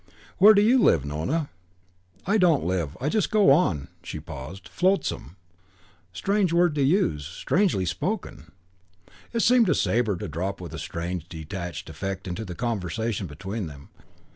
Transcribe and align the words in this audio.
"Where 0.39 0.55
do 0.55 0.63
you 0.63 0.81
live, 0.81 1.05
Nona?" 1.05 1.51
"I 2.25 2.39
don't 2.39 2.65
live. 2.65 2.97
I 2.99 3.07
just 3.07 3.29
go 3.29 3.51
on" 3.51 3.87
she 4.01 4.19
paused 4.19 4.67
"flotsam." 4.67 5.35
Strange 6.11 6.51
word 6.51 6.73
to 6.73 6.81
use, 6.81 7.23
strangely 7.23 7.85
spoken! 7.85 8.51
It 9.31 9.41
seemed 9.41 9.67
to 9.67 9.75
Sabre 9.75 10.17
to 10.17 10.27
drop 10.27 10.59
with 10.59 10.73
a 10.73 10.79
strange, 10.79 11.29
detached 11.29 11.87
effect 11.87 12.27
into 12.27 12.43
the 12.43 12.55
conversation 12.55 13.27
between 13.27 13.67
them. 13.67 13.89